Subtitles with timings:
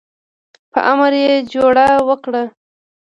[0.71, 2.43] په امر یې جوړه وکړه.